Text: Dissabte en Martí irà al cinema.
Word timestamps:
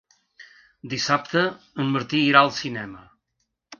Dissabte 0.93 1.43
en 1.85 1.93
Martí 1.99 2.23
irà 2.31 2.43
al 2.47 2.53
cinema. 2.63 3.05